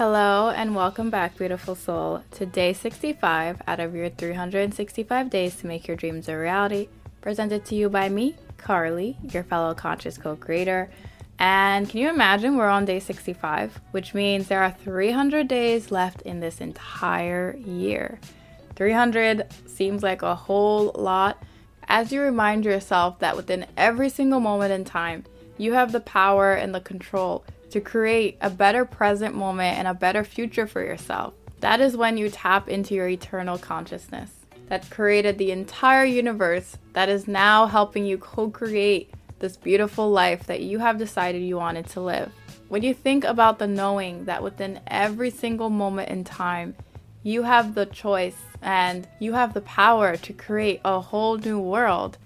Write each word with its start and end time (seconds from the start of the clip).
Hello 0.00 0.48
and 0.48 0.74
welcome 0.74 1.10
back, 1.10 1.36
beautiful 1.36 1.74
soul, 1.74 2.24
to 2.30 2.46
day 2.46 2.72
65 2.72 3.60
out 3.66 3.80
of 3.80 3.94
your 3.94 4.08
365 4.08 5.28
days 5.28 5.56
to 5.56 5.66
make 5.66 5.86
your 5.86 5.94
dreams 5.98 6.26
a 6.26 6.38
reality, 6.38 6.88
presented 7.20 7.66
to 7.66 7.74
you 7.74 7.90
by 7.90 8.08
me, 8.08 8.34
Carly, 8.56 9.18
your 9.30 9.42
fellow 9.44 9.74
conscious 9.74 10.16
co 10.16 10.36
creator. 10.36 10.90
And 11.38 11.86
can 11.86 12.00
you 12.00 12.08
imagine 12.08 12.56
we're 12.56 12.70
on 12.70 12.86
day 12.86 12.98
65, 12.98 13.78
which 13.90 14.14
means 14.14 14.48
there 14.48 14.62
are 14.62 14.70
300 14.70 15.46
days 15.46 15.90
left 15.90 16.22
in 16.22 16.40
this 16.40 16.62
entire 16.62 17.54
year. 17.58 18.18
300 18.76 19.48
seems 19.66 20.02
like 20.02 20.22
a 20.22 20.34
whole 20.34 20.92
lot 20.94 21.42
as 21.88 22.10
you 22.10 22.22
remind 22.22 22.64
yourself 22.64 23.18
that 23.18 23.36
within 23.36 23.66
every 23.76 24.08
single 24.08 24.40
moment 24.40 24.72
in 24.72 24.82
time, 24.82 25.24
you 25.58 25.74
have 25.74 25.92
the 25.92 26.00
power 26.00 26.54
and 26.54 26.74
the 26.74 26.80
control 26.80 27.44
to 27.70 27.80
create 27.80 28.36
a 28.40 28.50
better 28.50 28.84
present 28.84 29.34
moment 29.34 29.78
and 29.78 29.88
a 29.88 29.94
better 29.94 30.24
future 30.24 30.66
for 30.66 30.82
yourself. 30.82 31.34
That 31.60 31.80
is 31.80 31.96
when 31.96 32.16
you 32.16 32.30
tap 32.30 32.68
into 32.68 32.94
your 32.94 33.08
eternal 33.08 33.58
consciousness 33.58 34.30
that 34.68 34.88
created 34.90 35.36
the 35.36 35.50
entire 35.50 36.04
universe 36.04 36.76
that 36.92 37.08
is 37.08 37.28
now 37.28 37.66
helping 37.66 38.06
you 38.06 38.16
co 38.18 38.48
create 38.50 39.12
this 39.40 39.56
beautiful 39.56 40.10
life 40.10 40.44
that 40.46 40.60
you 40.60 40.78
have 40.78 40.98
decided 40.98 41.42
you 41.42 41.56
wanted 41.56 41.86
to 41.88 42.00
live. 42.00 42.32
When 42.68 42.82
you 42.82 42.94
think 42.94 43.24
about 43.24 43.58
the 43.58 43.66
knowing 43.66 44.26
that 44.26 44.42
within 44.42 44.80
every 44.86 45.30
single 45.30 45.70
moment 45.70 46.08
in 46.08 46.24
time, 46.24 46.76
you 47.22 47.42
have 47.42 47.74
the 47.74 47.86
choice 47.86 48.36
and 48.62 49.08
you 49.18 49.32
have 49.32 49.54
the 49.54 49.62
power 49.62 50.16
to 50.16 50.32
create 50.32 50.80
a 50.84 51.00
whole 51.00 51.36
new 51.36 51.58
world, 51.58 52.16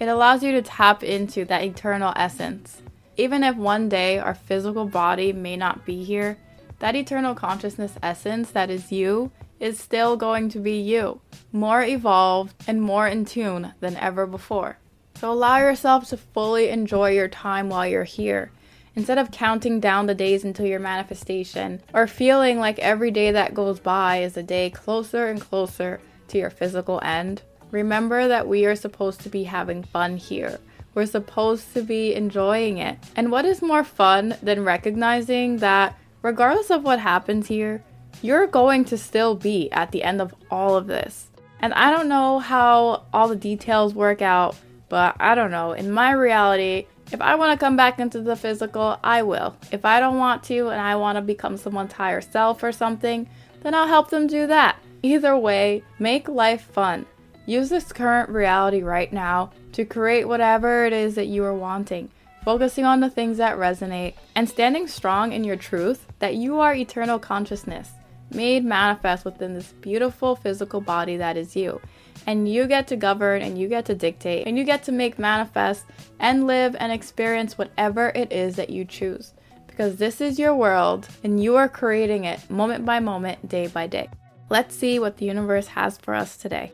it 0.00 0.08
allows 0.08 0.42
you 0.42 0.52
to 0.52 0.62
tap 0.62 1.04
into 1.04 1.44
that 1.44 1.62
eternal 1.62 2.12
essence 2.16 2.82
even 3.16 3.44
if 3.44 3.56
one 3.56 3.88
day 3.88 4.18
our 4.18 4.34
physical 4.34 4.86
body 4.86 5.32
may 5.32 5.56
not 5.56 5.84
be 5.84 6.02
here, 6.04 6.38
that 6.80 6.96
eternal 6.96 7.34
consciousness 7.34 7.94
essence 8.02 8.50
that 8.50 8.70
is 8.70 8.90
you 8.90 9.30
is 9.60 9.78
still 9.78 10.16
going 10.16 10.48
to 10.50 10.58
be 10.58 10.80
you, 10.80 11.20
more 11.52 11.82
evolved 11.82 12.54
and 12.66 12.82
more 12.82 13.06
in 13.06 13.24
tune 13.24 13.72
than 13.80 13.96
ever 13.96 14.26
before. 14.26 14.78
So 15.16 15.30
allow 15.30 15.58
yourself 15.58 16.08
to 16.08 16.16
fully 16.16 16.68
enjoy 16.68 17.12
your 17.12 17.28
time 17.28 17.68
while 17.68 17.86
you're 17.86 18.04
here. 18.04 18.50
Instead 18.96 19.18
of 19.18 19.30
counting 19.30 19.80
down 19.80 20.06
the 20.06 20.14
days 20.14 20.44
until 20.44 20.66
your 20.66 20.80
manifestation, 20.80 21.80
or 21.92 22.06
feeling 22.06 22.58
like 22.58 22.78
every 22.78 23.10
day 23.10 23.30
that 23.32 23.54
goes 23.54 23.80
by 23.80 24.18
is 24.18 24.36
a 24.36 24.42
day 24.42 24.70
closer 24.70 25.26
and 25.26 25.40
closer 25.40 26.00
to 26.28 26.38
your 26.38 26.50
physical 26.50 27.00
end, 27.02 27.42
remember 27.70 28.28
that 28.28 28.46
we 28.46 28.66
are 28.66 28.76
supposed 28.76 29.20
to 29.20 29.28
be 29.28 29.44
having 29.44 29.82
fun 29.82 30.16
here 30.16 30.58
we're 30.94 31.06
supposed 31.06 31.72
to 31.74 31.82
be 31.82 32.14
enjoying 32.14 32.78
it. 32.78 32.98
And 33.16 33.30
what 33.30 33.44
is 33.44 33.62
more 33.62 33.84
fun 33.84 34.36
than 34.42 34.64
recognizing 34.64 35.58
that 35.58 35.98
regardless 36.22 36.70
of 36.70 36.84
what 36.84 37.00
happens 37.00 37.48
here, 37.48 37.82
you're 38.22 38.46
going 38.46 38.84
to 38.86 38.96
still 38.96 39.34
be 39.34 39.70
at 39.72 39.92
the 39.92 40.02
end 40.02 40.20
of 40.20 40.34
all 40.50 40.76
of 40.76 40.86
this. 40.86 41.28
And 41.60 41.74
I 41.74 41.90
don't 41.90 42.08
know 42.08 42.38
how 42.38 43.04
all 43.12 43.28
the 43.28 43.36
details 43.36 43.94
work 43.94 44.22
out, 44.22 44.56
but 44.88 45.16
I 45.18 45.34
don't 45.34 45.50
know. 45.50 45.72
In 45.72 45.90
my 45.90 46.12
reality, 46.12 46.86
if 47.12 47.20
I 47.20 47.34
want 47.34 47.58
to 47.58 47.64
come 47.64 47.76
back 47.76 47.98
into 47.98 48.20
the 48.20 48.36
physical, 48.36 48.98
I 49.02 49.22
will. 49.22 49.56
If 49.70 49.84
I 49.84 50.00
don't 50.00 50.18
want 50.18 50.42
to 50.44 50.68
and 50.68 50.80
I 50.80 50.96
want 50.96 51.16
to 51.16 51.22
become 51.22 51.56
someone's 51.56 51.92
higher 51.92 52.20
self 52.20 52.62
or 52.62 52.72
something, 52.72 53.28
then 53.62 53.74
I'll 53.74 53.86
help 53.86 54.10
them 54.10 54.26
do 54.26 54.46
that. 54.46 54.78
Either 55.02 55.36
way, 55.36 55.82
make 55.98 56.28
life 56.28 56.62
fun. 56.72 57.06
Use 57.46 57.68
this 57.68 57.92
current 57.92 58.30
reality 58.30 58.82
right 58.82 59.12
now 59.12 59.52
to 59.74 59.84
create 59.84 60.26
whatever 60.28 60.86
it 60.86 60.92
is 60.92 61.16
that 61.16 61.26
you 61.26 61.44
are 61.44 61.54
wanting, 61.54 62.08
focusing 62.44 62.84
on 62.84 63.00
the 63.00 63.10
things 63.10 63.38
that 63.38 63.58
resonate, 63.58 64.14
and 64.36 64.48
standing 64.48 64.86
strong 64.86 65.32
in 65.32 65.42
your 65.42 65.56
truth 65.56 66.06
that 66.20 66.36
you 66.36 66.60
are 66.60 66.74
eternal 66.74 67.18
consciousness, 67.18 67.90
made 68.30 68.64
manifest 68.64 69.24
within 69.24 69.52
this 69.52 69.72
beautiful 69.80 70.36
physical 70.36 70.80
body 70.80 71.16
that 71.16 71.36
is 71.36 71.56
you. 71.56 71.80
And 72.26 72.48
you 72.48 72.66
get 72.68 72.86
to 72.88 72.96
govern 72.96 73.42
and 73.42 73.58
you 73.58 73.68
get 73.68 73.84
to 73.86 73.96
dictate 73.96 74.46
and 74.46 74.56
you 74.56 74.62
get 74.62 74.84
to 74.84 74.92
make 74.92 75.18
manifest 75.18 75.84
and 76.20 76.46
live 76.46 76.76
and 76.78 76.92
experience 76.92 77.58
whatever 77.58 78.12
it 78.14 78.32
is 78.32 78.54
that 78.56 78.70
you 78.70 78.84
choose. 78.84 79.34
Because 79.66 79.96
this 79.96 80.20
is 80.20 80.38
your 80.38 80.54
world 80.54 81.08
and 81.24 81.42
you 81.42 81.56
are 81.56 81.68
creating 81.68 82.24
it 82.24 82.48
moment 82.48 82.84
by 82.84 83.00
moment, 83.00 83.48
day 83.48 83.66
by 83.66 83.88
day. 83.88 84.08
Let's 84.50 84.76
see 84.76 85.00
what 85.00 85.16
the 85.16 85.26
universe 85.26 85.66
has 85.66 85.98
for 85.98 86.14
us 86.14 86.36
today. 86.36 86.72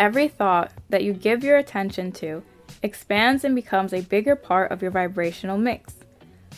Every 0.00 0.28
thought 0.28 0.72
that 0.88 1.04
you 1.04 1.12
give 1.12 1.44
your 1.44 1.58
attention 1.58 2.10
to 2.12 2.42
expands 2.82 3.44
and 3.44 3.54
becomes 3.54 3.92
a 3.92 4.00
bigger 4.00 4.34
part 4.34 4.72
of 4.72 4.80
your 4.80 4.90
vibrational 4.90 5.58
mix. 5.58 5.92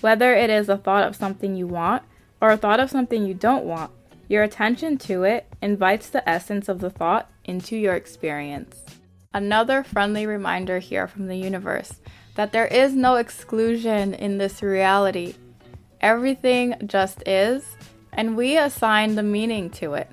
Whether 0.00 0.32
it 0.32 0.48
is 0.48 0.68
a 0.68 0.76
thought 0.76 1.02
of 1.02 1.16
something 1.16 1.56
you 1.56 1.66
want 1.66 2.04
or 2.40 2.52
a 2.52 2.56
thought 2.56 2.78
of 2.78 2.88
something 2.88 3.26
you 3.26 3.34
don't 3.34 3.64
want, 3.64 3.90
your 4.28 4.44
attention 4.44 4.96
to 4.98 5.24
it 5.24 5.48
invites 5.60 6.08
the 6.08 6.26
essence 6.28 6.68
of 6.68 6.78
the 6.78 6.88
thought 6.88 7.32
into 7.44 7.76
your 7.76 7.94
experience. 7.94 8.80
Another 9.34 9.82
friendly 9.82 10.24
reminder 10.24 10.78
here 10.78 11.08
from 11.08 11.26
the 11.26 11.36
universe 11.36 11.94
that 12.36 12.52
there 12.52 12.68
is 12.68 12.94
no 12.94 13.16
exclusion 13.16 14.14
in 14.14 14.38
this 14.38 14.62
reality. 14.62 15.34
Everything 16.00 16.76
just 16.86 17.26
is, 17.26 17.76
and 18.12 18.36
we 18.36 18.56
assign 18.56 19.16
the 19.16 19.22
meaning 19.24 19.68
to 19.70 19.94
it. 19.94 20.08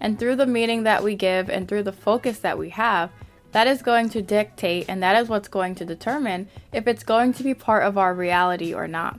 And 0.00 0.18
through 0.18 0.36
the 0.36 0.46
meaning 0.46 0.82
that 0.82 1.02
we 1.02 1.14
give 1.14 1.48
and 1.48 1.66
through 1.66 1.84
the 1.84 1.92
focus 1.92 2.38
that 2.40 2.58
we 2.58 2.70
have, 2.70 3.10
that 3.52 3.66
is 3.66 3.82
going 3.82 4.10
to 4.10 4.22
dictate 4.22 4.86
and 4.88 5.02
that 5.02 5.16
is 5.22 5.28
what's 5.28 5.48
going 5.48 5.74
to 5.76 5.84
determine 5.84 6.48
if 6.72 6.86
it's 6.86 7.04
going 7.04 7.32
to 7.34 7.42
be 7.42 7.54
part 7.54 7.84
of 7.84 7.96
our 7.96 8.12
reality 8.12 8.74
or 8.74 8.86
not. 8.86 9.18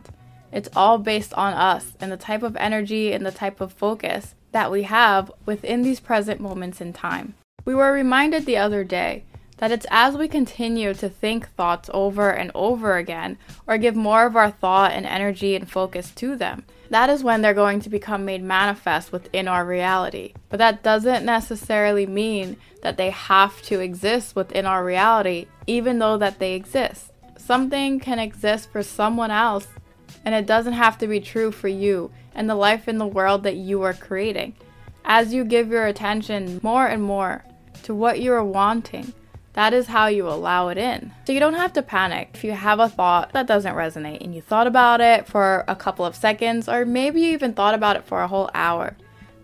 It's 0.52 0.70
all 0.76 0.98
based 0.98 1.34
on 1.34 1.54
us 1.54 1.94
and 2.00 2.12
the 2.12 2.18
type 2.18 2.44
of 2.44 2.56
energy 2.58 3.12
and 3.14 3.26
the 3.26 3.32
type 3.32 3.60
of 3.60 3.74
focus 3.74 4.36
that 4.52 4.72
we 4.72 4.84
have 4.84 5.32
within 5.46 5.82
these 5.82 6.00
present 6.00 6.40
moments 6.40 6.80
in 6.80 6.94
time. 6.94 7.34
We 7.66 7.76
were 7.76 7.92
reminded 7.92 8.46
the 8.46 8.58
other 8.58 8.84
day 8.84 9.24
that 9.58 9.72
it's 9.72 9.88
as 9.90 10.16
we 10.16 10.28
continue 10.28 10.94
to 10.94 11.10
think 11.10 11.50
thoughts 11.50 11.90
over 11.94 12.30
and 12.30 12.52
over 12.54 12.96
again, 12.96 13.38
or 13.66 13.78
give 13.78 13.96
more 13.96 14.26
of 14.26 14.36
our 14.36 14.52
thought 14.52 14.92
and 14.92 15.06
energy 15.06 15.56
and 15.56 15.70
focus 15.70 16.12
to 16.12 16.36
them, 16.36 16.64
that 16.90 17.10
is 17.10 17.24
when 17.24 17.42
they're 17.42 17.54
going 17.54 17.80
to 17.82 17.90
become 17.90 18.26
made 18.26 18.44
manifest 18.44 19.12
within 19.12 19.48
our 19.48 19.66
reality. 19.66 20.34
But 20.50 20.60
that 20.60 20.84
doesn't 20.84 21.26
necessarily 21.26 22.06
mean 22.06 22.58
that 22.82 22.98
they 22.98 23.10
have 23.10 23.62
to 23.64 23.80
exist 23.80 24.36
within 24.36 24.66
our 24.66 24.84
reality, 24.84 25.48
even 25.66 26.00
though 26.00 26.18
that 26.18 26.40
they 26.40 26.54
exist. 26.54 27.12
Something 27.38 28.00
can 28.00 28.20
exist 28.20 28.72
for 28.72 28.84
someone 28.84 29.32
else, 29.32 29.68
and 30.26 30.36
it 30.36 30.46
doesn't 30.46 30.74
have 30.74 30.98
to 31.00 31.08
be 31.08 31.20
true 31.20 31.52
for 31.52 31.68
you 31.68 32.12
and 32.36 32.50
the 32.50 32.56
life 32.56 32.88
in 32.88 32.98
the 32.98 33.08
world 33.08 33.44
that 33.44 33.56
you 33.56 33.82
are 33.82 33.94
creating. 33.94 34.56
As 35.04 35.34
you 35.34 35.44
give 35.46 35.70
your 35.70 35.88
attention 35.88 36.60
more 36.62 36.86
and 36.86 37.02
more 37.02 37.44
to 37.84 37.96
what 37.96 38.20
you 38.20 38.34
are 38.34 38.44
wanting, 38.44 39.14
that 39.58 39.74
is 39.74 39.88
how 39.88 40.06
you 40.06 40.30
allow 40.30 40.68
it 40.68 40.78
in. 40.78 41.12
So 41.26 41.34
you 41.34 41.40
don't 41.40 41.56
have 41.56 41.74
to 41.74 41.82
panic 41.82 42.30
if 42.36 42.44
you 42.44 42.52
have 42.52 42.80
a 42.80 42.88
thought 42.88 43.34
that 43.34 43.48
doesn't 43.48 43.74
resonate 43.74 44.22
and 44.22 44.36
you 44.36 44.40
thought 44.40 44.68
about 44.68 45.02
it 45.02 45.26
for 45.26 45.66
a 45.68 45.76
couple 45.76 46.06
of 46.06 46.16
seconds, 46.16 46.70
or 46.70 46.86
maybe 46.86 47.22
you 47.22 47.32
even 47.32 47.56
thought 47.56 47.74
about 47.74 47.96
it 47.96 48.06
for 48.06 48.22
a 48.22 48.28
whole 48.28 48.52
hour. 48.54 48.96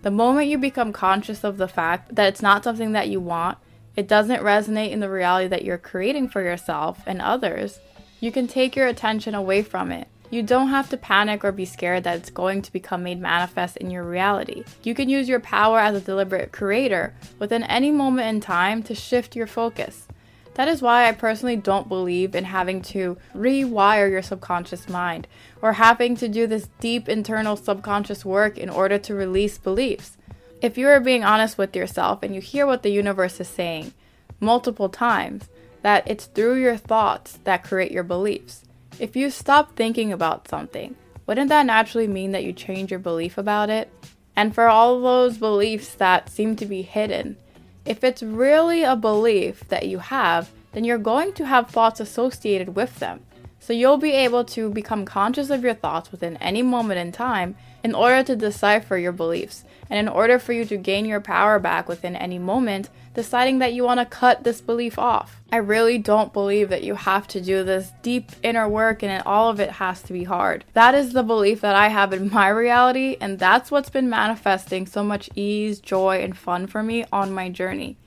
The 0.03 0.11
moment 0.11 0.49
you 0.49 0.59
become 0.59 0.93
conscious 0.93 1.43
of 1.43 1.57
the 1.57 1.67
fact 1.67 2.13
that 2.13 2.27
it's 2.27 2.43
not 2.43 2.63
something 2.63 2.91
that 2.91 3.09
you 3.09 3.19
want, 3.19 3.57
it 3.95 4.07
doesn't 4.07 4.43
resonate 4.43 4.91
in 4.91 4.99
the 4.99 5.09
reality 5.09 5.47
that 5.47 5.65
you're 5.65 5.79
creating 5.79 6.29
for 6.29 6.43
yourself 6.43 7.01
and 7.07 7.19
others, 7.19 7.79
you 8.19 8.31
can 8.31 8.47
take 8.47 8.75
your 8.75 8.85
attention 8.85 9.33
away 9.33 9.63
from 9.63 9.91
it 9.91 10.07
you 10.33 10.41
don't 10.41 10.69
have 10.69 10.89
to 10.89 10.97
panic 10.97 11.45
or 11.45 11.51
be 11.51 11.63
scared 11.63 12.03
that 12.05 12.17
it's 12.17 12.31
going 12.31 12.63
to 12.63 12.73
become 12.73 13.03
made 13.03 13.21
manifest 13.21 13.77
in 13.77 13.91
your 13.91 14.03
reality. 14.03 14.63
You 14.81 14.95
can 14.95 15.07
use 15.07 15.29
your 15.29 15.39
power 15.39 15.77
as 15.77 15.95
a 15.95 16.01
deliberate 16.01 16.51
creator 16.51 17.13
within 17.37 17.61
any 17.65 17.91
moment 17.91 18.27
in 18.27 18.41
time 18.41 18.81
to 18.83 18.95
shift 18.95 19.35
your 19.35 19.45
focus. 19.45 20.07
That 20.55 20.67
is 20.67 20.81
why 20.81 21.07
I 21.07 21.11
personally 21.13 21.55
don't 21.55 21.89
believe 21.89 22.35
in 22.35 22.45
having 22.45 22.81
to 22.83 23.17
rewire 23.35 24.09
your 24.09 24.21
subconscious 24.21 24.87
mind 24.87 25.27
or 25.61 25.73
having 25.73 26.15
to 26.17 26.27
do 26.27 26.45
this 26.45 26.69
deep 26.79 27.09
internal 27.09 27.55
subconscious 27.55 28.23
work 28.23 28.57
in 28.57 28.69
order 28.69 28.99
to 28.99 29.15
release 29.15 29.57
beliefs. 29.57 30.17
If 30.61 30.77
you 30.77 30.87
are 30.87 30.99
being 30.99 31.23
honest 31.23 31.57
with 31.57 31.75
yourself 31.75 32.21
and 32.21 32.35
you 32.35 32.41
hear 32.41 32.65
what 32.65 32.83
the 32.83 32.91
universe 32.91 33.39
is 33.39 33.47
saying 33.47 33.93
multiple 34.39 34.89
times, 34.89 35.49
that 35.81 36.03
it's 36.07 36.27
through 36.27 36.55
your 36.55 36.77
thoughts 36.77 37.39
that 37.43 37.63
create 37.63 37.91
your 37.91 38.03
beliefs. 38.03 38.63
If 38.99 39.15
you 39.15 39.29
stop 39.29 39.75
thinking 39.75 40.13
about 40.13 40.47
something, 40.47 40.95
wouldn't 41.25 41.49
that 41.49 41.65
naturally 41.65 42.07
mean 42.07 42.31
that 42.31 42.43
you 42.43 42.53
change 42.53 42.91
your 42.91 42.99
belief 42.99 43.37
about 43.37 43.69
it? 43.69 43.91
And 44.35 44.53
for 44.53 44.67
all 44.67 45.01
those 45.01 45.37
beliefs 45.37 45.93
that 45.95 46.29
seem 46.29 46.55
to 46.57 46.65
be 46.65 46.81
hidden, 46.81 47.37
if 47.85 48.03
it's 48.03 48.23
really 48.23 48.83
a 48.83 48.95
belief 48.95 49.67
that 49.69 49.87
you 49.87 49.99
have, 49.99 50.51
then 50.71 50.83
you're 50.83 50.97
going 50.97 51.33
to 51.33 51.45
have 51.45 51.69
thoughts 51.69 51.99
associated 51.99 52.75
with 52.75 52.99
them. 52.99 53.21
So 53.59 53.71
you'll 53.71 53.97
be 53.97 54.11
able 54.11 54.43
to 54.45 54.69
become 54.69 55.05
conscious 55.05 55.49
of 55.49 55.63
your 55.63 55.73
thoughts 55.73 56.11
within 56.11 56.35
any 56.37 56.61
moment 56.61 56.99
in 56.99 57.11
time 57.11 57.55
in 57.81 57.95
order 57.95 58.21
to 58.23 58.35
decipher 58.35 58.97
your 58.97 59.13
beliefs. 59.13 59.63
And 59.89 59.99
in 59.99 60.07
order 60.07 60.37
for 60.37 60.51
you 60.51 60.65
to 60.65 60.77
gain 60.77 61.05
your 61.05 61.21
power 61.21 61.59
back 61.59 61.87
within 61.87 62.15
any 62.15 62.39
moment, 62.39 62.89
deciding 63.13 63.59
that 63.59 63.73
you 63.73 63.83
want 63.83 63.99
to 63.99 64.05
cut 64.05 64.43
this 64.43 64.61
belief 64.61 64.97
off. 64.97 65.41
I 65.51 65.57
really 65.57 65.97
don't 65.97 66.33
believe 66.33 66.69
that 66.69 66.83
you 66.83 66.95
have 66.95 67.27
to 67.29 67.41
do 67.41 67.63
this 67.63 67.91
deep 68.01 68.31
inner 68.41 68.67
work 68.67 69.03
and 69.03 69.23
all 69.25 69.49
of 69.49 69.59
it 69.59 69.71
has 69.71 70.01
to 70.03 70.13
be 70.13 70.23
hard. 70.23 70.65
That 70.73 70.95
is 70.95 71.13
the 71.13 71.23
belief 71.23 71.61
that 71.61 71.75
I 71.75 71.89
have 71.89 72.11
in 72.13 72.31
my 72.31 72.49
reality, 72.49 73.17
and 73.21 73.37
that's 73.37 73.69
what's 73.69 73.89
been 73.89 74.09
manifesting 74.09 74.87
so 74.87 75.03
much 75.03 75.29
ease, 75.35 75.79
joy, 75.79 76.21
and 76.21 76.37
fun 76.37 76.67
for 76.67 76.81
me 76.81 77.05
on 77.11 77.33
my 77.33 77.49
journey. 77.49 77.97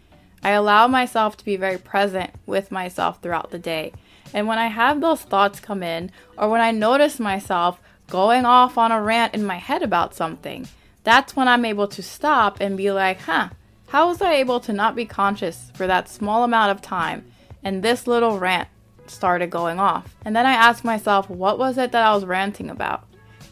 I 0.43 0.51
allow 0.51 0.87
myself 0.87 1.37
to 1.39 1.45
be 1.45 1.57
very 1.57 1.79
present 1.79 2.31
with 2.47 2.71
myself 2.71 3.23
throughout 3.23 3.51
the 3.51 3.59
day. 3.59 3.93
And 4.35 4.47
when 4.47 4.59
I 4.59 4.67
have 4.67 5.01
those 5.01 5.23
thoughts 5.23 5.61
come 5.61 5.83
in, 5.83 6.11
or 6.37 6.49
when 6.49 6.61
I 6.61 6.71
notice 6.73 7.19
myself 7.19 7.81
going 8.09 8.45
off 8.45 8.79
on 8.79 8.93
a 8.93 9.01
rant 9.01 9.35
in 9.35 9.45
my 9.45 9.57
head 9.57 9.83
about 9.83 10.15
something, 10.15 10.69
that's 11.05 11.37
when 11.37 11.49
I'm 11.49 11.65
able 11.65 11.89
to 11.89 12.03
stop 12.03 12.61
and 12.61 12.77
be 12.77 12.91
like, 12.91 13.21
huh, 13.21 13.51
how 13.97 14.09
was 14.09 14.21
I 14.21 14.35
able 14.35 14.61
to 14.61 14.75
not 14.75 14.95
be 14.95 15.07
conscious 15.07 15.73
for 15.73 15.87
that 15.87 16.07
small 16.07 16.45
amount 16.45 16.71
of 16.71 16.83
time? 16.83 17.25
And 17.63 17.83
this 17.83 18.07
little 18.07 18.39
rant 18.39 18.69
started 19.07 19.49
going 19.49 19.79
off. 19.79 20.15
And 20.23 20.37
then 20.37 20.45
I 20.45 20.53
asked 20.53 20.85
myself, 20.85 21.31
what 21.31 21.59
was 21.59 21.79
it 21.79 21.93
that 21.93 22.03
I 22.03 22.15
was 22.15 22.27
ranting 22.27 22.69
about? 22.69 23.05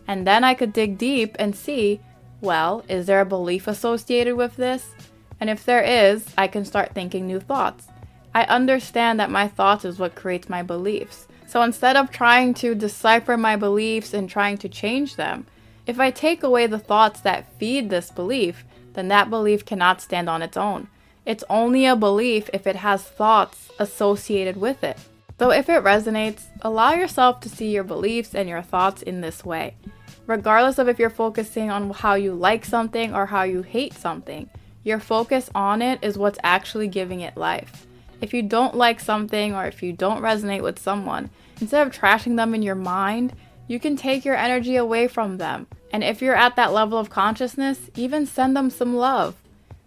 And 0.06 0.26
then 0.26 0.44
I 0.44 0.52
could 0.52 0.74
dig 0.74 0.98
deep 0.98 1.34
and 1.38 1.56
see, 1.56 2.02
well, 2.42 2.84
is 2.90 3.06
there 3.06 3.22
a 3.22 3.24
belief 3.24 3.66
associated 3.66 4.36
with 4.36 4.56
this? 4.56 4.90
And 5.40 5.48
if 5.48 5.64
there 5.64 5.82
is, 5.82 6.26
I 6.36 6.46
can 6.46 6.66
start 6.66 6.92
thinking 6.92 7.26
new 7.26 7.40
thoughts. 7.40 7.86
I 8.34 8.44
understand 8.44 9.18
that 9.20 9.30
my 9.30 9.48
thoughts 9.48 9.86
is 9.86 9.98
what 9.98 10.14
creates 10.14 10.50
my 10.50 10.62
beliefs. 10.62 11.26
So 11.46 11.62
instead 11.62 11.96
of 11.96 12.10
trying 12.10 12.52
to 12.56 12.74
decipher 12.74 13.38
my 13.38 13.56
beliefs 13.56 14.12
and 14.12 14.28
trying 14.28 14.58
to 14.58 14.68
change 14.68 15.16
them, 15.16 15.46
if 15.86 15.98
I 15.98 16.10
take 16.10 16.42
away 16.42 16.66
the 16.66 16.78
thoughts 16.78 17.20
that 17.20 17.50
feed 17.58 17.88
this 17.88 18.10
belief, 18.10 18.66
then 18.94 19.08
that 19.08 19.30
belief 19.30 19.64
cannot 19.64 20.00
stand 20.00 20.28
on 20.28 20.42
its 20.42 20.56
own. 20.56 20.88
It's 21.26 21.44
only 21.48 21.86
a 21.86 21.96
belief 21.96 22.50
if 22.52 22.66
it 22.66 22.76
has 22.76 23.02
thoughts 23.02 23.70
associated 23.78 24.56
with 24.56 24.82
it. 24.84 24.98
So 25.38 25.50
if 25.50 25.68
it 25.68 25.82
resonates, 25.82 26.44
allow 26.62 26.92
yourself 26.92 27.40
to 27.40 27.48
see 27.48 27.70
your 27.70 27.84
beliefs 27.84 28.34
and 28.34 28.48
your 28.48 28.62
thoughts 28.62 29.02
in 29.02 29.20
this 29.20 29.44
way. 29.44 29.76
Regardless 30.26 30.78
of 30.78 30.88
if 30.88 30.98
you're 30.98 31.10
focusing 31.10 31.70
on 31.70 31.90
how 31.90 32.14
you 32.14 32.32
like 32.34 32.64
something 32.64 33.14
or 33.14 33.26
how 33.26 33.42
you 33.42 33.62
hate 33.62 33.94
something, 33.94 34.48
your 34.84 35.00
focus 35.00 35.50
on 35.54 35.82
it 35.82 35.98
is 36.02 36.16
what's 36.16 36.38
actually 36.42 36.88
giving 36.88 37.20
it 37.20 37.36
life. 37.36 37.86
If 38.20 38.32
you 38.32 38.42
don't 38.42 38.76
like 38.76 39.00
something 39.00 39.54
or 39.54 39.66
if 39.66 39.82
you 39.82 39.92
don't 39.92 40.22
resonate 40.22 40.62
with 40.62 40.78
someone, 40.78 41.30
instead 41.60 41.86
of 41.86 41.92
trashing 41.92 42.36
them 42.36 42.54
in 42.54 42.62
your 42.62 42.74
mind, 42.74 43.34
you 43.66 43.80
can 43.80 43.96
take 43.96 44.24
your 44.24 44.36
energy 44.36 44.76
away 44.76 45.08
from 45.08 45.38
them. 45.38 45.66
And 45.94 46.02
if 46.02 46.20
you're 46.20 46.34
at 46.34 46.56
that 46.56 46.72
level 46.72 46.98
of 46.98 47.08
consciousness, 47.08 47.88
even 47.94 48.26
send 48.26 48.56
them 48.56 48.68
some 48.68 48.96
love. 48.96 49.36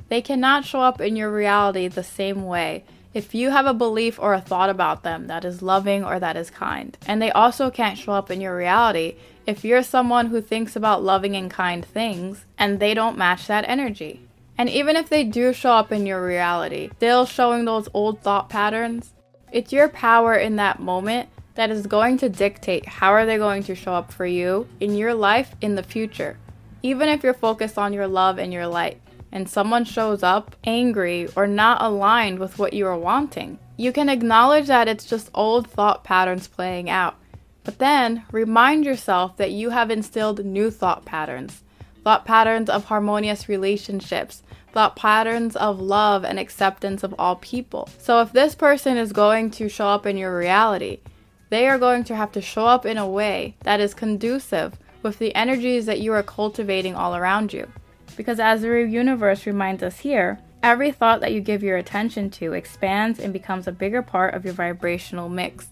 They 0.08 0.22
cannot 0.22 0.64
show 0.64 0.80
up 0.80 1.02
in 1.02 1.18
your 1.18 1.30
reality 1.30 1.90
the 1.90 2.02
same 2.02 2.46
way 2.46 2.86
if 3.14 3.36
you 3.36 3.50
have 3.50 3.66
a 3.66 3.74
belief 3.74 4.18
or 4.18 4.34
a 4.34 4.40
thought 4.40 4.70
about 4.70 5.04
them 5.04 5.28
that 5.28 5.44
is 5.44 5.62
loving 5.62 6.06
or 6.06 6.18
that 6.18 6.38
is 6.38 6.50
kind. 6.50 6.98
And 7.06 7.22
they 7.22 7.30
also 7.32 7.70
can't 7.70 7.98
show 7.98 8.14
up 8.14 8.32
in 8.32 8.40
your 8.40 8.56
reality 8.56 9.18
if 9.46 9.66
you're 9.66 9.84
someone 9.84 10.28
who 10.28 10.40
thinks 10.40 10.78
about 10.78 11.04
loving 11.04 11.36
and 11.36 11.52
kind 11.52 11.84
things 11.84 12.46
and 12.58 12.80
they 12.80 12.94
don't 12.94 13.18
match 13.18 13.48
that 13.48 13.68
energy. 13.68 14.22
And 14.58 14.70
even 14.70 14.96
if 14.96 15.10
they 15.10 15.26
do 15.26 15.52
show 15.52 15.74
up 15.74 15.92
in 15.92 16.06
your 16.06 16.26
reality, 16.26 16.90
still 16.96 17.26
showing 17.26 17.66
those 17.66 17.90
old 17.94 18.22
thought 18.22 18.48
patterns, 18.48 19.12
it's 19.52 19.74
your 19.74 19.90
power 19.90 20.36
in 20.36 20.56
that 20.56 20.80
moment 20.80 21.28
that 21.58 21.72
is 21.72 21.88
going 21.88 22.18
to 22.20 22.30
dictate 22.30 22.86
how 22.86 23.12
are 23.12 23.26
they 23.26 23.38
going 23.38 23.64
to 23.64 23.74
show 23.74 23.94
up 23.94 24.14
for 24.14 24.28
you 24.28 24.68
in 24.80 24.96
your 24.96 25.16
life 25.16 25.56
in 25.60 25.74
the 25.74 25.82
future. 25.82 26.38
Even 26.84 27.10
if 27.10 27.24
you're 27.24 27.34
focused 27.34 27.80
on 27.80 27.94
your 27.94 28.08
love 28.08 28.38
and 28.38 28.54
your 28.54 28.68
light 28.68 29.02
and 29.32 29.50
someone 29.50 29.84
shows 29.84 30.22
up 30.22 30.56
angry 30.64 31.28
or 31.36 31.48
not 31.48 31.82
aligned 31.82 32.38
with 32.38 32.60
what 32.60 32.74
you 32.74 32.86
are 32.86 32.98
wanting, 32.98 33.58
you 33.76 33.92
can 33.92 34.08
acknowledge 34.08 34.68
that 34.68 34.88
it's 34.88 35.06
just 35.06 35.32
old 35.34 35.68
thought 35.68 36.04
patterns 36.04 36.48
playing 36.48 36.92
out. 36.92 37.16
But 37.64 37.80
then 37.80 38.24
remind 38.32 38.86
yourself 38.86 39.36
that 39.38 39.52
you 39.52 39.72
have 39.72 39.90
instilled 39.90 40.46
new 40.46 40.70
thought 40.70 41.06
patterns 41.06 41.64
thought 42.04 42.24
patterns 42.24 42.70
of 42.70 42.86
harmonious 42.86 43.50
relationships, 43.50 44.42
thought 44.72 44.96
patterns 44.96 45.58
of 45.58 45.82
love 45.82 46.24
and 46.24 46.40
acceptance 46.40 47.04
of 47.04 47.14
all 47.20 47.36
people. 47.36 47.90
So 47.98 48.22
if 48.22 48.32
this 48.32 48.56
person 48.56 48.96
is 48.96 49.12
going 49.12 49.52
to 49.52 49.68
show 49.68 49.88
up 49.88 50.06
in 50.06 50.16
your 50.16 50.38
reality, 50.38 51.00
they 51.50 51.68
are 51.68 51.78
going 51.78 52.04
to 52.06 52.16
have 52.16 52.32
to 52.34 52.42
show 52.42 52.66
up 52.66 52.86
in 52.86 52.98
a 52.98 53.08
way 53.08 53.56
that 53.62 53.80
is 53.80 53.94
conducive 53.94 54.78
with 55.04 55.20
the 55.20 55.34
energies 55.36 55.86
that 55.86 56.02
you 56.02 56.12
are 56.14 56.24
cultivating 56.24 56.96
all 56.96 57.16
around 57.16 57.54
you. 57.54 57.68
Because 58.16 58.40
as 58.40 58.62
the 58.62 58.80
universe 58.80 59.46
reminds 59.46 59.84
us 59.84 60.00
here, 60.00 60.40
every 60.64 60.92
thought 60.92 61.22
that 61.22 61.34
you 61.34 61.40
give 61.40 61.64
your 61.64 61.78
attention 61.78 62.30
to 62.32 62.54
expands 62.54 63.20
and 63.20 63.32
becomes 63.32 63.68
a 63.68 63.72
bigger 63.72 64.02
part 64.02 64.34
of 64.34 64.44
your 64.44 64.54
vibrational 64.54 65.30
mix. 65.30 65.68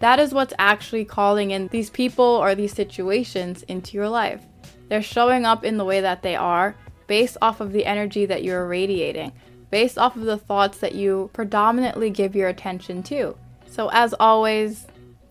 That 0.00 0.20
is 0.20 0.34
what's 0.34 0.54
actually 0.58 1.04
calling 1.04 1.50
in 1.50 1.68
these 1.68 1.90
people 1.90 2.24
or 2.24 2.54
these 2.54 2.74
situations 2.74 3.62
into 3.64 3.96
your 3.96 4.08
life. 4.08 4.42
They're 4.88 5.02
showing 5.02 5.44
up 5.44 5.64
in 5.64 5.78
the 5.78 5.84
way 5.84 6.00
that 6.00 6.22
they 6.22 6.36
are 6.36 6.76
based 7.06 7.36
off 7.40 7.60
of 7.60 7.72
the 7.72 7.86
energy 7.86 8.26
that 8.26 8.44
you're 8.44 8.66
radiating, 8.66 9.32
based 9.70 9.96
off 9.98 10.16
of 10.16 10.22
the 10.22 10.36
thoughts 10.36 10.78
that 10.78 10.94
you 10.94 11.30
predominantly 11.32 12.10
give 12.10 12.36
your 12.36 12.48
attention 12.48 13.02
to. 13.04 13.36
So, 13.66 13.90
as 13.92 14.14
always, 14.20 14.86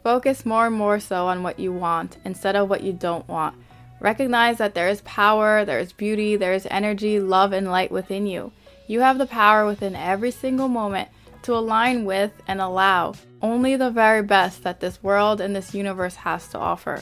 focus 0.05 0.45
more 0.45 0.67
and 0.67 0.75
more 0.75 0.99
so 0.99 1.25
on 1.25 1.41
what 1.41 1.57
you 1.57 1.71
want 1.73 2.17
instead 2.25 2.55
of 2.55 2.69
what 2.69 2.83
you 2.83 2.93
don't 2.93 3.27
want. 3.27 3.55
Recognize 3.99 4.59
that 4.59 4.75
there 4.75 4.87
is 4.87 5.01
power, 5.01 5.65
there 5.65 5.79
is 5.79 5.93
beauty, 5.93 6.35
there 6.35 6.53
is 6.53 6.67
energy, 6.69 7.19
love, 7.19 7.53
and 7.53 7.71
light 7.71 7.89
within 7.91 8.27
you. 8.27 8.51
You 8.85 8.99
have 8.99 9.17
the 9.17 9.25
power 9.25 9.65
within 9.65 9.95
every 9.95 10.29
single 10.29 10.67
moment 10.67 11.09
to 11.41 11.55
align 11.55 12.05
with 12.05 12.31
and 12.47 12.61
allow 12.61 13.15
only 13.41 13.75
the 13.77 13.89
very 13.89 14.21
best 14.21 14.61
that 14.61 14.79
this 14.79 15.01
world 15.01 15.41
and 15.41 15.55
this 15.55 15.73
universe 15.73 16.13
has 16.17 16.47
to 16.49 16.59
offer. 16.59 17.01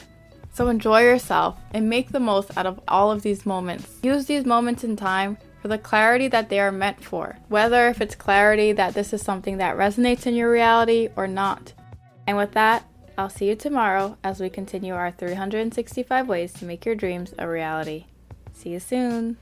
So 0.54 0.68
enjoy 0.68 1.02
yourself 1.02 1.58
and 1.72 1.90
make 1.90 2.10
the 2.10 2.20
most 2.20 2.56
out 2.56 2.64
of 2.64 2.80
all 2.88 3.10
of 3.10 3.20
these 3.20 3.44
moments. 3.44 3.98
Use 4.02 4.24
these 4.24 4.46
moments 4.46 4.82
in 4.82 4.96
time 4.96 5.36
for 5.60 5.68
the 5.68 5.76
clarity 5.76 6.28
that 6.28 6.48
they 6.48 6.58
are 6.58 6.72
meant 6.72 7.04
for, 7.04 7.36
whether 7.48 7.86
if 7.88 8.00
it's 8.00 8.14
clarity 8.14 8.72
that 8.72 8.94
this 8.94 9.12
is 9.12 9.20
something 9.20 9.58
that 9.58 9.76
resonates 9.76 10.26
in 10.26 10.34
your 10.34 10.50
reality 10.50 11.10
or 11.16 11.26
not. 11.26 11.74
And 12.26 12.38
with 12.38 12.52
that, 12.52 12.86
I'll 13.16 13.30
see 13.30 13.48
you 13.48 13.54
tomorrow 13.54 14.18
as 14.24 14.40
we 14.40 14.50
continue 14.50 14.94
our 14.94 15.12
365 15.12 16.28
ways 16.28 16.52
to 16.54 16.64
make 16.64 16.84
your 16.84 16.96
dreams 16.96 17.32
a 17.38 17.48
reality. 17.48 18.06
See 18.52 18.70
you 18.70 18.80
soon. 18.80 19.36